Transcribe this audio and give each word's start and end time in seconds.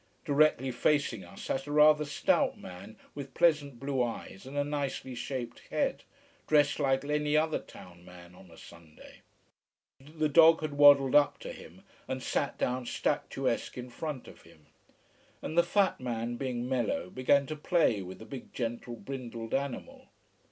Directly 0.25 0.71
facing 0.71 1.23
us 1.23 1.43
sat 1.43 1.67
a 1.67 1.71
rather 1.71 2.05
stout 2.05 2.57
man 2.59 2.97
with 3.13 3.35
pleasant 3.35 3.79
blue 3.79 4.01
eyes 4.01 4.47
and 4.47 4.57
a 4.57 4.63
nicely 4.63 5.13
shaped 5.13 5.61
head: 5.69 6.05
dressed 6.47 6.79
like 6.79 7.05
any 7.05 7.37
other 7.37 7.59
town 7.59 8.03
man 8.03 8.33
on 8.33 8.49
a 8.49 8.57
Sunday. 8.57 9.21
The 9.99 10.27
dog 10.27 10.61
had 10.61 10.73
waddled 10.73 11.13
up 11.13 11.37
to 11.41 11.51
him 11.53 11.83
and 12.07 12.23
sat 12.23 12.57
down 12.57 12.87
statuesque 12.87 13.77
in 13.77 13.91
front 13.91 14.27
of 14.27 14.41
him. 14.41 14.65
And 15.39 15.55
the 15.55 15.61
fat 15.61 15.99
man, 15.99 16.35
being 16.35 16.67
mellow, 16.67 17.11
began 17.11 17.45
to 17.45 17.55
play 17.55 18.01
with 18.01 18.17
the 18.17 18.25
big, 18.25 18.53
gentle, 18.55 18.95
brindled 18.95 19.53
animal. 19.53 20.07